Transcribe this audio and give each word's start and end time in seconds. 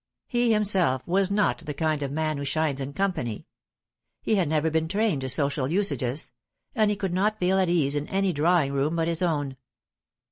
He 0.25 0.51
himself 0.51 1.05
was 1.05 1.29
not 1.29 1.59
the 1.59 1.75
kind 1.75 2.01
of 2.01 2.11
man 2.11 2.37
who 2.39 2.43
shines 2.43 2.81
in 2.81 2.91
company. 2.91 3.45
He 4.23 4.33
had 4.33 4.49
never 4.49 4.71
been 4.71 4.87
trained 4.87 5.21
to 5.21 5.29
social 5.29 5.67
usages, 5.71 6.31
and 6.73 6.89
he 6.89 6.97
could 6.97 7.13
not 7.13 7.37
feel 7.39 7.59
at 7.59 7.69
ease 7.69 7.93
in 7.93 8.07
any 8.07 8.33
drawing 8.33 8.73
room 8.73 8.95
but 8.95 9.07
his 9.07 9.21
own. 9.21 9.57